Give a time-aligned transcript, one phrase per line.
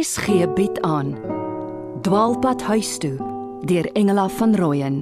[0.00, 1.18] RSG bied aan
[2.02, 3.16] Dwaalpad huis toe
[3.68, 4.96] deur Engela van Rooyen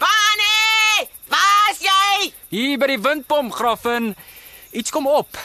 [0.00, 1.04] Fanny!
[1.28, 2.32] Waar's jy?
[2.48, 4.14] Hier by die windpomp, graffin.
[4.72, 5.36] Iets kom op.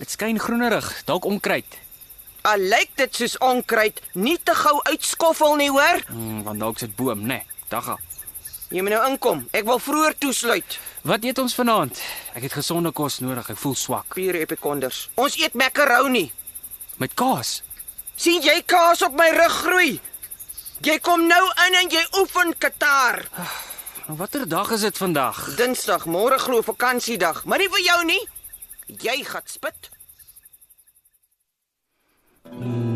[0.00, 1.80] Dit skyn groenerig, dalk onkruid.
[2.48, 6.06] Al lyk dit soos onkruid, nie te gou uitskoffel nie, hoor?
[6.08, 7.42] Hmm, want dalk sit boom, né?
[7.44, 8.00] Nee, Dagga.
[8.68, 9.46] Jy moet nou inkom.
[9.56, 10.74] Ek wil vroeër toesluit.
[11.08, 12.00] Wat eet ons vanaand?
[12.36, 13.48] Ek het gesonde kos nodig.
[13.48, 14.12] Ek voel swak.
[14.18, 15.06] Vier epikonders.
[15.16, 16.26] Ons eet macaroni.
[17.00, 17.62] Met kaas.
[18.18, 20.00] sien jy kaas op my rug groei?
[20.82, 23.22] Jy kom nou in en jy oefen Qatar.
[24.08, 25.54] Nou, Watter dag is dit vandag?
[25.56, 28.20] Dinsdag, môre glo vakansiedag, maar nie vir jou nie.
[28.86, 29.90] Jy gaan spit.
[32.44, 32.87] Ja,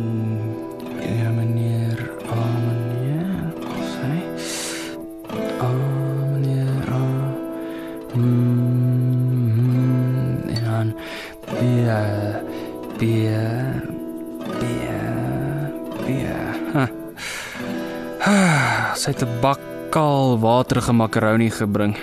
[19.03, 21.98] Sy het 'n bakkal waterige makaroni gebring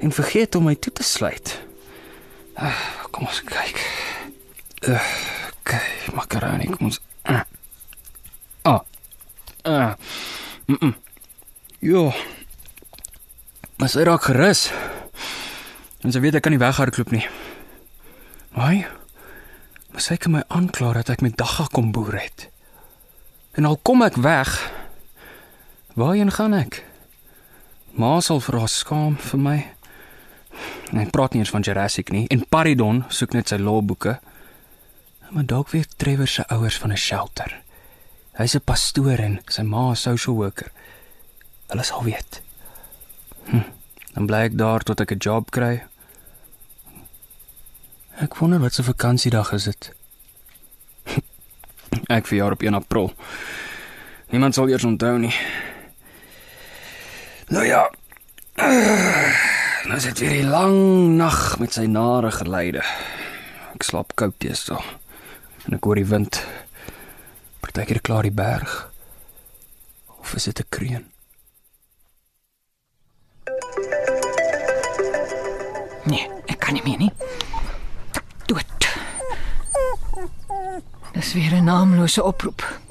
[0.00, 1.60] en vergeet om my toe te sluit.
[2.54, 3.76] Ah, Kom ons kyk.
[4.88, 5.02] Uh,
[5.62, 7.00] kyk, makaroni, kom ons.
[7.28, 7.44] Ah.
[8.62, 8.80] Ah.
[9.62, 9.92] Ah.
[10.66, 10.76] Mm.
[10.80, 10.94] -mm.
[11.78, 12.12] Jo.
[13.76, 14.72] Maar sy raak gerus.
[16.00, 17.28] En sy weet ek kan nie weghardloop nie.
[18.56, 18.86] Haai.
[19.92, 22.48] Maar sy kan my aankla dat ek met dagga kom boer het.
[23.52, 24.72] En al kom ek weg,
[25.94, 26.82] waarheen gaan ek?
[27.92, 29.56] Ma sal vir haar skaam vir my.
[30.92, 32.26] Ek praat nie eens van Jurassic nie.
[32.32, 34.18] En Paridon soek net sy lawboeke.
[35.32, 37.62] Maar dalk weet Trevor se ouers van 'n shelter.
[38.36, 40.72] Hy's 'n pastoor en sy ma 'n social worker.
[41.68, 42.42] Hulle sal weet.
[43.44, 43.64] Hm,
[44.14, 45.82] dan bly ek daar tot ek 'n job kry.
[48.20, 49.92] Ek wonder wat se vakansiedag is dit.
[52.16, 53.12] ek verjaar op 1 April.
[54.30, 55.34] Niemand sal eers onthou nie.
[57.52, 57.90] Nou ja.
[59.84, 60.76] Nou is dit weer 'n lang
[61.16, 62.82] nag met sy nare geleide.
[63.74, 64.80] Ek slaap koud teestel.
[65.66, 66.46] En ek hoor die wind.
[67.60, 68.92] Partykeer klaar die berg.
[70.20, 71.04] Of is dit 'n kreun?
[76.04, 77.12] Nee, ek kan nie meer nie.
[78.46, 78.78] Dood.
[81.12, 82.81] Dis weer 'n naamlose oproep.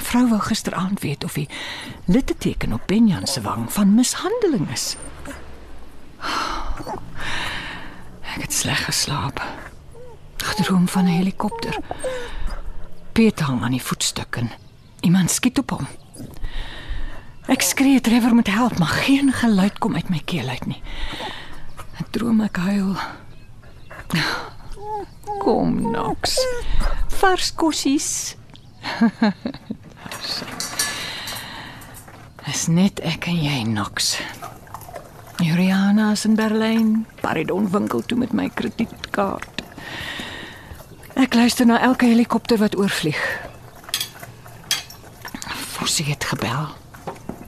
[0.00, 1.48] Vrou wou gisteraand weet of die
[2.04, 4.96] litteteken op Benjan se wang van mishandeling is.
[8.32, 9.42] Ek het sleg geslaap.
[10.36, 11.76] Gedroom van 'n helikopter.
[13.12, 14.50] Piet hang aan die voetstuk en
[15.00, 15.86] iemand skiet op hom.
[17.46, 20.82] Ek skree Trevor moet help, maar geen geluid kom uit my keel uit nie.
[21.98, 22.96] Ek droom ek huil.
[25.38, 26.38] Kom Nox.
[27.08, 28.36] Vars kossies.
[32.52, 34.18] Is net ek en jy Nox.
[35.40, 37.06] Juliana is in Berlyn.
[37.22, 39.62] Paridon winkel toe met my kredietkaart.
[41.16, 43.20] Ek luister na elke helikopter wat oorvlieg.
[45.72, 46.66] Fossie het gebel.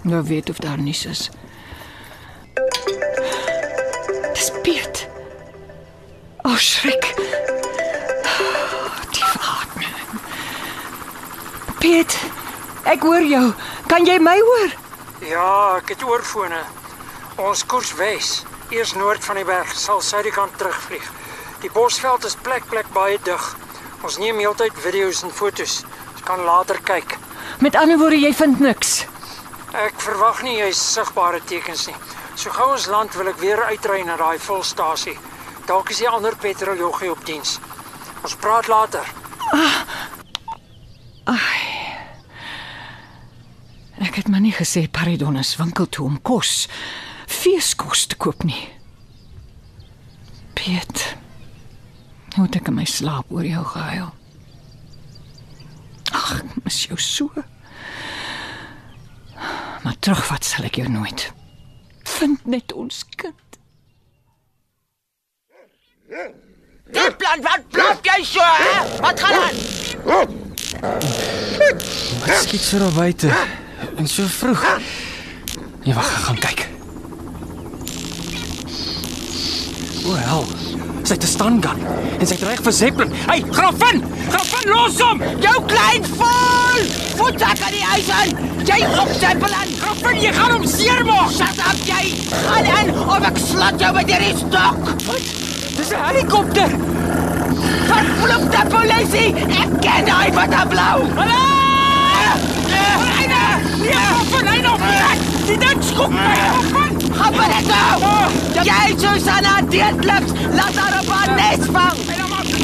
[0.09, 1.29] Nou weet of daar nuus is.
[4.33, 5.05] Dis Piet.
[6.49, 7.11] O, oh, schrik.
[9.13, 9.85] Die adem.
[11.85, 12.17] Piet,
[12.89, 13.45] ek hoor jou.
[13.93, 14.75] Kan jy my hoor?
[15.25, 16.59] Ja, ek het oorfone.
[17.41, 18.43] Ons koers wes.
[18.69, 21.05] Eers noord van die berg, sal suidekant terugvlieg.
[21.63, 23.47] Die bosveld is plek plek baie dig.
[24.05, 25.79] Ons neem heeltyd video's en fotos.
[26.13, 27.17] Ons kan later kyk.
[27.65, 29.07] Met ander woorde, jy vind niks.
[29.73, 31.97] Ek verwag nie jy's sigbare tekens nie.
[32.37, 35.17] So gou ons land wil ek weer uitry na daai volstasie.
[35.65, 37.57] Dalk is die ander petroljoggie op diens.
[38.21, 39.09] Ons praat later.
[44.05, 46.67] Ek het maar nie gesê Paridon is winkel toe om kos,
[47.27, 48.69] feeskos te koop nie.
[50.55, 51.17] Piet.
[52.35, 54.11] Hoe het ek in my slaap oor jou gehuil?
[56.13, 57.45] Ag, ek mis jou so.
[59.85, 61.27] Maar terugvat sal ek jou nooit.
[62.19, 63.59] Vind net ons kind.
[66.95, 69.01] Dit plan wat blaf jy so, hè?
[69.03, 69.57] Wat gaan aan?
[72.45, 73.63] Skiet so daar buite.
[73.97, 74.65] En so vroeg.
[75.85, 76.69] Nee, wag, ek gaan kyk.
[80.05, 80.47] O, hel.
[81.05, 81.81] Sy het 'n stun gun
[82.21, 83.13] en sy dreig vir Zeppelin.
[83.27, 84.03] Hey, Graffin!
[84.29, 85.21] Graffin, los hom!
[85.41, 86.05] Jou klein!
[86.17, 86.85] Voel!
[87.17, 88.31] Voet sak aan die ys in.
[88.65, 89.75] Jy op Zeppelin.
[89.81, 91.31] Graffin, jy gaan hom seermaak.
[91.31, 92.15] Shut up jy.
[92.47, 94.81] Gaan in of ek slat jou met hierdie stok.
[95.77, 96.71] Dis 'n helikopter.
[97.91, 99.31] Vervloek die polisie.
[99.63, 100.97] Ek ken daai wat daar blou.
[101.21, 101.43] Hallo!
[102.73, 103.24] Ryne!
[103.79, 105.19] Nee, Graffin, hy nog net.
[105.47, 106.35] Die ding skok my.
[106.35, 107.13] Graffin.
[107.15, 108.65] Gaan maar net nou.
[108.65, 111.99] Jy Susanna Deetlips, laat haar op haar nes vang.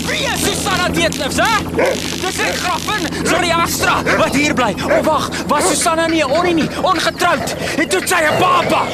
[0.07, 1.85] Wie is Susanna Deetlefs, hè?
[2.21, 4.75] Dis ek Graffin, sorry Astra, wat hier bly.
[4.87, 7.57] O oh, wag, was Susanna nie onnie nie, ongetroud.
[7.77, 8.87] En toe sy 'n baba.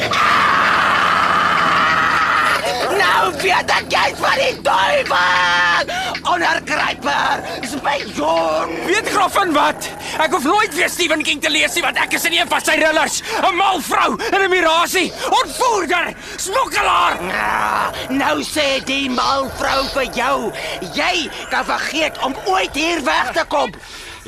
[3.06, 5.90] Nou weet ek jy's van die duiwel.
[6.32, 7.44] Ondergryper.
[7.70, 8.72] Spion.
[8.86, 9.88] Weet Graffin wat?
[10.22, 12.62] Ek hoef nooit weer Stephen King te lees nie want ek is in een van
[12.64, 15.12] sy rillers, 'n mal vrou in 'n mirasie,
[15.42, 17.18] ontvoerder, smokkelaar.
[17.32, 20.52] Ah, Nou sê die mal vrou vir jou,
[20.94, 23.70] jy kan vergeet om ooit hier weg te kom.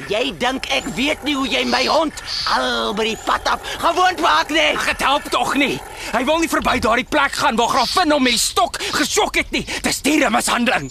[0.06, 2.22] Jy dink ek weet nie hoe jy my hond
[2.54, 4.70] al by die pad af gewoond maak nie.
[4.76, 5.74] Ag, dit help tog nie.
[6.14, 9.50] Hy wil nie verby daardie plek gaan waar Graffin hom met die stok gesjok het
[9.50, 9.64] nie.
[9.82, 10.86] Dis diere mishandeling.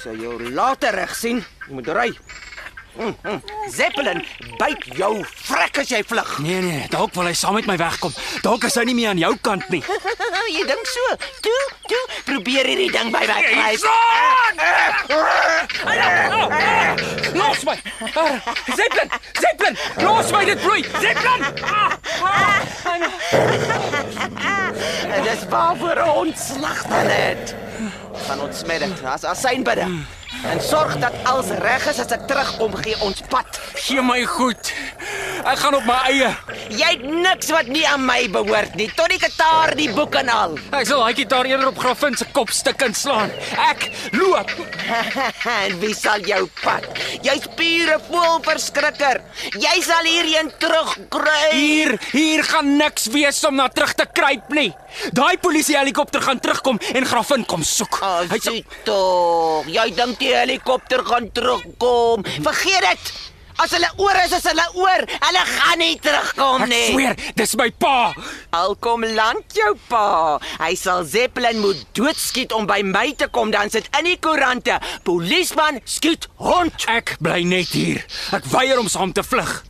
[0.00, 1.44] Sal jou later reg sien.
[1.68, 2.08] Jy moet ry.
[2.96, 3.42] Mm, mm.
[3.70, 4.24] Zeppelin
[4.58, 6.38] byt jou vrek as jy vlug.
[6.44, 8.12] Nee nee, dalk wil hy saam met my wegkom.
[8.44, 9.82] Dalk is hy nie meer aan jou kant nie.
[10.56, 11.16] jy dink so.
[11.44, 13.72] Toe, toe, probeer hierdie ding by my kry.
[17.34, 17.76] Los my.
[18.14, 18.36] Ah,
[18.76, 20.84] Zeppelin, Zeppelin, los my dit bloei.
[21.00, 21.46] Zeppelin.
[21.64, 21.98] Ah,
[25.10, 27.54] En dis waarvoor ons slag dan het.
[27.80, 28.09] Van ons
[28.66, 29.86] middag, as as syn bidde.
[30.46, 33.60] En sorg dat alles reg is as ek terugkom gee ons pad.
[33.74, 34.72] Gee my goed.
[35.50, 36.28] Ek gaan op my eie.
[36.78, 38.86] Jy het niks wat nie aan my behoort nie.
[38.94, 40.52] Tot die gitaar, die boek en al.
[40.78, 43.32] Ek sal daai gitaar eerder op Graffin se kop stik en slaan.
[43.64, 44.52] Ek loop.
[45.56, 46.86] en wie sal jou pad?
[47.26, 49.18] Jy's pure voelverskrikker.
[49.58, 51.40] Jy sal hierheen terugkry.
[51.56, 54.68] Hier, hier gaan niks wees om na terug te kruip nie.
[55.16, 57.98] Daai polisie helikopter gaan terugkom en Graffin kom soek.
[58.06, 58.54] Oh, Hy sê
[58.86, 59.66] tog.
[59.66, 62.22] Jy dink die helikopter gaan terugkom.
[62.38, 63.12] Vergeet dit.
[63.60, 65.02] As hulle oor is, is hulle oor.
[65.26, 66.92] Hulle gaan nie terugkom Ek nie.
[66.92, 68.12] sweer, dis my pa.
[68.56, 70.38] Al kom land jou pa.
[70.62, 74.78] Hy sal Zeppelin moet doodskiet om by my te kom dan sit in die koerante.
[75.04, 76.86] Polisieman skiet hond.
[76.88, 78.00] Ek bly net hier.
[78.32, 79.62] Ek weier om saam te vlug.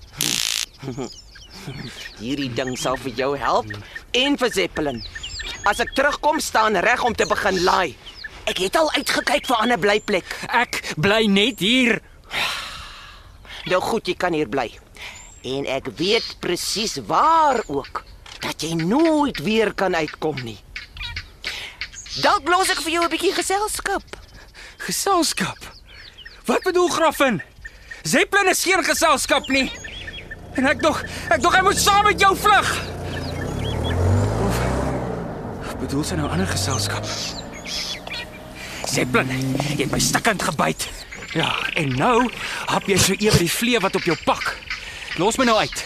[2.20, 3.66] Hierdie ding sal vir jou help
[4.16, 5.02] en vir Zeppelin.
[5.68, 7.96] As ek terugkom staan reg om te begin laai.
[8.48, 10.24] Ek het al uitgekyk vir 'n ander blyplek.
[10.48, 12.00] Ek bly net hier.
[13.64, 14.70] Nou goed, jy kan hier bly.
[15.42, 18.02] En ek weet presies waar ook
[18.40, 20.58] dat jy nooit weer kan uitkom nie.
[22.20, 24.02] Dalk los ek vir jou 'n bietjie geselskap.
[24.78, 25.58] Geselskap.
[26.44, 27.42] Wat bedoel Graffin?
[28.02, 29.70] Zeppelin is geen geselskap nie.
[30.54, 32.70] En ek dog, ek dog hy moet saam met jou vlug.
[35.60, 37.06] Of bedoel sy nou ander geselskap?
[38.90, 40.88] Zeppelin, jy het my stikkend gebyt.
[41.32, 42.30] Ja, en nou
[42.66, 44.56] hap jy so ewe die vlee wat op jou pak.
[45.18, 45.82] Los my nou uit.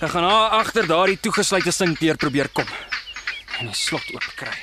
[0.00, 2.68] Ek gaan haar agter daardie toegesluite sinkdeur probeer kom
[3.60, 4.56] en 'n slot oop kry.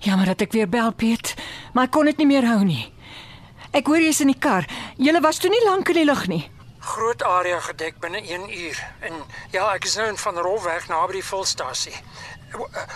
[0.00, 1.34] Jammer dat ek weer bel, Piet,
[1.72, 2.92] maar ek kon dit nie meer hou nie.
[3.72, 4.66] Ek hoor jy's in die kar.
[4.98, 6.50] Julle was toe nie lank in die lug nie.
[6.78, 8.84] Groot area gedek binne 1 uur.
[9.00, 9.12] En
[9.50, 11.94] ja, ek is nou in van Rolweg naby die volstasie.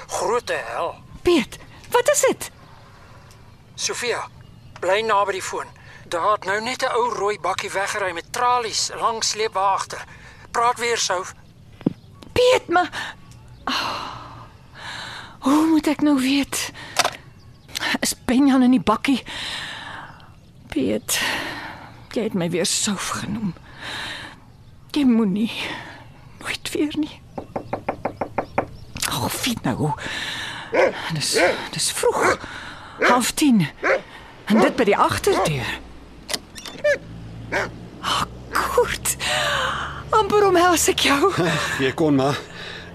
[0.07, 0.95] Groot hel.
[1.23, 1.59] Piet,
[1.91, 2.51] wat is dit?
[3.79, 4.25] Sofia,
[4.83, 5.69] bly naby die foon.
[6.11, 10.05] Daar het nou net 'n ou rooi bakkie weggery met tralies langs sleep waar agter.
[10.51, 11.25] Praat weer sou.
[12.33, 13.15] Piet, maar
[13.65, 14.19] oh,
[15.39, 16.73] Hoe moet ek nou weet?
[18.01, 19.23] Is Benjan in die bakkie?
[20.67, 21.21] Piet,
[22.11, 23.55] jy het my weer souf genoem.
[24.91, 25.53] Jy moenie
[26.39, 27.21] nooit weer nie.
[29.09, 29.93] Ag, fiet nou.
[31.15, 31.39] Dis
[31.71, 32.37] dis vroeg.
[33.01, 33.67] Half 10.
[34.45, 35.69] En dit by die agterdeur.
[38.01, 39.17] Ag, goed.
[40.11, 41.33] Amper omhels ek jou.
[41.83, 42.39] Jy kon maar.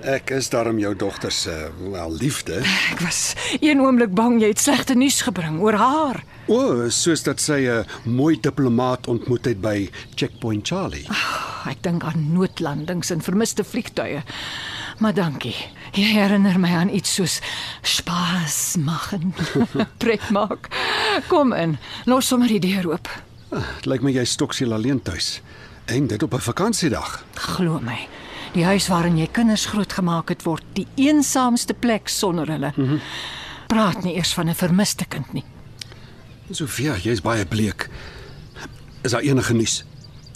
[0.03, 2.57] Ek is daarom jou dogter se wel liefde.
[2.91, 6.19] Ek was een oomblik bang jy het slegte nuus gebring oor haar.
[6.51, 11.07] O, soos dat sy 'n mooi diplomaat ontmoet het by Checkpoint Charlie.
[11.65, 14.24] Ek dink aan noodlandings en vermiste vliegtuie.
[15.00, 15.55] Maar dankie.
[15.93, 17.35] Jy herinner my aan iets soos
[17.85, 19.33] spaas machen.
[20.01, 20.71] Pret maak.
[21.27, 21.77] Kom in.
[22.09, 23.09] Los sommer die deur oop.
[23.53, 25.41] Dit lyk my jy stoksiel alleen tuis.
[25.85, 27.23] En dit op 'n vakansiedag.
[27.35, 28.07] Glo my.
[28.53, 32.73] Die huis waarin jy kinders grootgemaak het word die eensaamste plek sonder hulle.
[32.75, 33.01] Mm -hmm.
[33.67, 35.45] Praat nie eers van 'n vermiste kind nie.
[36.51, 37.89] Sofia, jy's baie bleek.
[39.01, 39.85] Is daar enige nuus?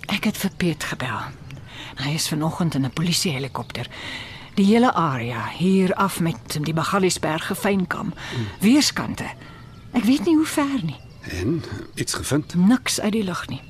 [0.05, 1.19] Ek het vir Piet gebel.
[1.95, 3.87] Hy is vanoggend in 'n polisiehelikopter.
[4.57, 8.13] Die hele area hier af met die Magaliesberg gefynkam.
[8.13, 8.45] Mm.
[8.59, 9.27] Weerskante.
[9.93, 10.97] Ek weet nie hoe ver nie.
[11.29, 11.61] En
[11.95, 12.55] iets gevind?
[12.55, 13.61] Niks uit die lug nie.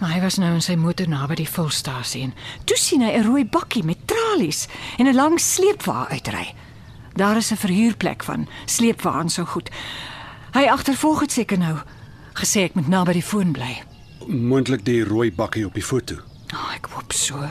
[0.00, 2.32] Maar hy was nou in sy motor naby die fulstasie en
[2.64, 6.54] toe sien hy 'n rooi bakkie met tralies en 'n lang sleepwa uitry.
[7.14, 9.70] Daar is 'n verhuurplek van sleepwa en so goed.
[10.52, 11.76] Hy agtervolg dit seker nou.
[12.32, 13.82] Gesê ek moet naby die foon bly.
[14.26, 16.14] Moontlik die rooi bakkie op die foto.
[16.54, 17.50] Oh, ek hoop so.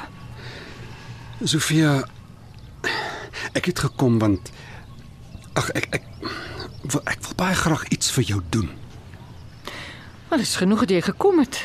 [1.44, 2.04] Sofia,
[3.56, 4.50] ek het gekom want
[5.56, 6.08] ag ek ek
[6.92, 8.68] wil ek wil baie graag iets vir jou doen.
[10.30, 11.62] Maar dis genoeg dat jy gekom het.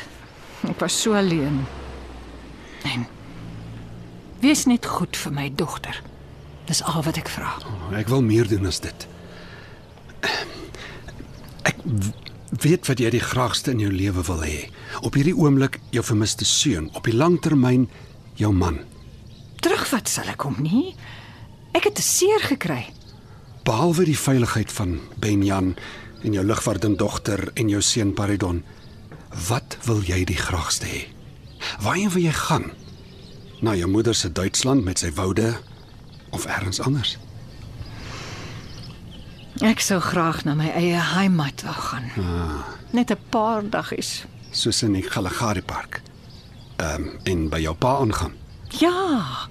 [0.63, 1.65] Ek was so alleen.
[2.87, 3.03] En
[4.39, 5.99] wees net goed vir my dogter.
[6.71, 7.51] Dis al wat ek vra.
[7.67, 9.07] Oh, ek wil meer doen as dit.
[11.67, 11.77] Ek
[12.63, 14.69] weet wat jy die graagste in jou lewe wil hê.
[15.03, 17.89] Op hierdie oomblik jou vermiste seun, op die langtermyn
[18.39, 18.85] jou man.
[19.65, 20.91] Terugvat sal ek hom nie.
[21.73, 22.83] Ek het te seer gekry.
[23.65, 25.71] Behalwe die veiligheid van Benjan
[26.21, 28.59] en jou ligvaardende dogter en jou seun Paridon,
[29.47, 30.99] wat wil jy die graagste hê?
[31.81, 32.67] Waarheen wil jy gaan?
[33.65, 35.55] Na jou moeder se Duitsland met sy woude
[36.29, 37.15] of elders anders?
[39.65, 42.11] Ek sou graag na my eie heimat wou gaan.
[42.93, 44.25] Net 'n paar dagies.
[44.51, 46.01] Soos in die Kalahari Park.
[46.77, 48.33] Ehm um, en by jou pa aangaan.
[48.69, 49.49] Ja.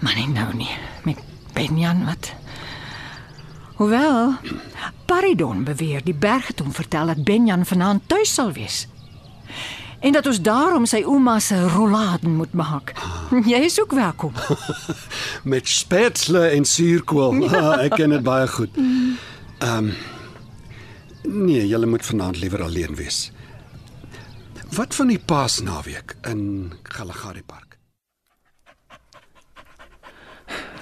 [0.00, 0.70] Maar nie nou nie
[1.04, 1.18] met
[1.52, 2.32] Benjan wat.
[3.78, 4.34] Hoewel
[5.06, 8.86] Paridon beweer die berg het hom vertel dat Benjan vanaand tuis sal wees.
[10.00, 12.92] En dat ons daarom sy ouma se rolladen moet maak.
[13.52, 14.32] Jy is ook welkom.
[15.54, 17.34] Met spätzle en suurkool.
[17.48, 17.78] Ja.
[17.82, 18.78] ek ken dit baie goed.
[18.78, 19.92] Ehm um,
[21.28, 23.32] Nee, julle moet vanaand liewer alleen wees.
[24.72, 27.67] Wat van die Paasnaweek in Kalahari Park?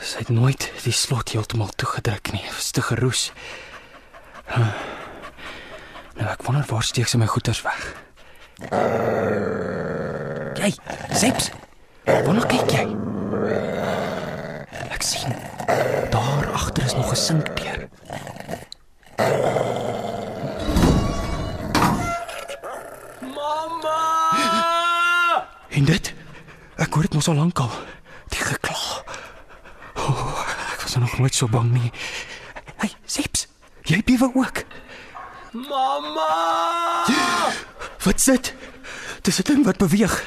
[0.07, 2.43] Sy het nooit die slot heeltemal toegedruk nie.
[2.47, 3.33] Dit was te geroes.
[4.47, 4.69] Huh.
[6.15, 7.89] Nou ek wonder waar steek sy my goeders weg.
[10.57, 10.71] Jy,
[11.11, 11.51] Seps.
[12.07, 12.85] Waar kyk jy?
[14.95, 15.35] Ek sien.
[16.15, 17.89] Daar agter is nog 'n sinkdeur.
[23.35, 24.01] Mamma!
[25.69, 26.15] En dit?
[26.77, 27.71] Ek hoor dit mos al lankal.
[28.29, 28.77] Die gekla.
[29.97, 30.39] Oh,
[30.73, 31.91] ek was nog nooit so bang nie.
[32.77, 33.47] Hey, Seps,
[33.89, 34.63] jy bewe ook.
[35.51, 37.05] Mamma!
[38.05, 38.55] Wat is dit?
[39.23, 40.25] Dis 'n ding wat beweeg.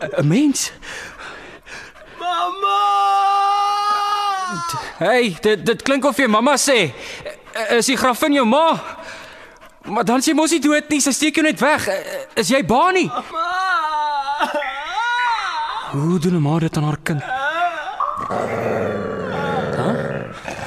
[0.00, 0.72] 'n- Mens.
[2.18, 2.82] Mamma!
[4.98, 6.92] Hey, dit dit klink of jy mamma sê.
[7.70, 8.82] Is die graf van jou ma?
[9.84, 11.88] Maar dan sê mos nie dood nie, sy steek jou net weg.
[12.34, 13.10] Is jy baan nie?
[15.92, 17.22] Hoe doen 'n ma dit aan haar kind?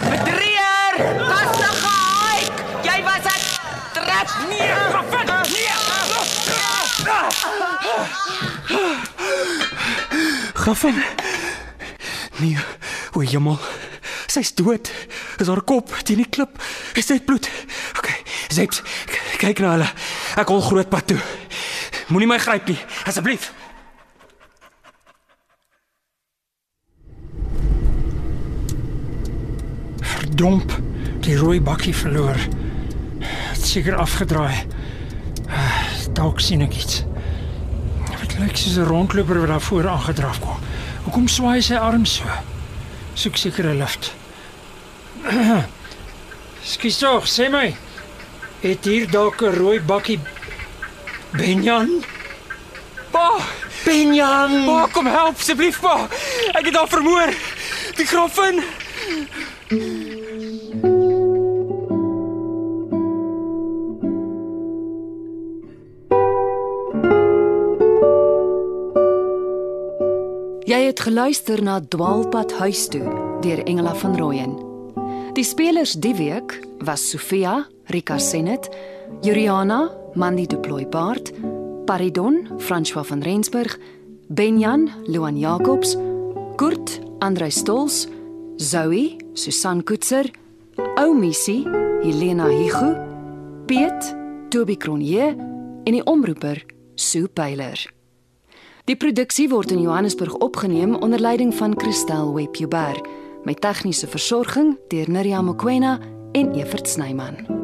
[0.09, 0.93] Bedrieger!
[1.29, 2.51] Lastig gehaik!
[2.83, 3.41] Jy was 'n
[3.93, 4.27] trap.
[4.49, 5.27] Nee, gevin.
[10.69, 10.93] Gaffin.
[12.39, 12.57] Nee,
[13.17, 13.57] o jemmel.
[14.29, 14.91] Sy's dood.
[15.41, 16.59] Dis haar kop teen die klip.
[16.93, 17.49] Is dit bloed?
[17.97, 18.09] OK,
[18.53, 19.87] Zeps, k- kyk na hulle.
[20.37, 21.17] Ek hol groot pad toe.
[22.13, 22.77] Moenie my gryp nie,
[23.09, 23.49] asseblief.
[30.01, 30.71] Verdomp,
[31.23, 32.37] die rooi bakkie verloor.
[33.19, 34.65] Het seker afgedraai.
[35.49, 37.01] Ah, Dalk sien ek iets.
[38.39, 40.57] Lyk soos 'n rondloper wat daar voor aangedraf kom.
[41.03, 42.23] Hoekom swaai sy arm so?
[43.13, 44.13] Soek seker 'n lift.
[46.71, 47.75] Skus tog, sê my.
[48.61, 50.19] Het hier dalk 'n rooi bakkie
[51.31, 52.03] Benjan?
[53.11, 53.37] Pa,
[53.85, 54.65] Benjan!
[54.65, 56.07] pa, kom help asseblief, pa.
[56.53, 57.33] Ek het haar vermoor.
[57.95, 58.63] Die graffin.
[70.99, 73.07] Geluister na Dwaalpad huis toe
[73.43, 74.55] deur Engela van Rooyen.
[75.33, 78.69] Die spelers die week was Sofia, Rika Senet,
[79.21, 81.31] Juliana, Mandy Du Plooipaard,
[81.85, 83.77] Paridon, François van Rensburg,
[84.27, 85.95] Benjan, Luan Jacobs,
[86.55, 88.07] Kurt, Andrei Stols,
[88.57, 90.27] Zoe, Susan Koetser,
[90.97, 91.63] Oumissie,
[92.03, 92.95] Helena Higu,
[93.65, 94.15] Piet,
[94.49, 95.31] Toby Cronje
[95.85, 96.65] en die omroeper
[96.95, 97.98] Sue Pyler.
[98.89, 102.97] Die produksie word in Johannesburg opgeneem onder leiding van Christel Webjuber
[103.43, 105.99] met tegniese versorging deur Neriya Mkwena
[106.31, 107.58] en Evert Snyman.